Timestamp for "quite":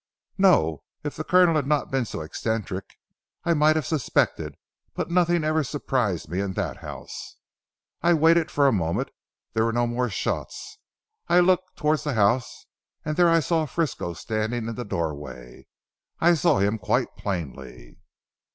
16.79-17.15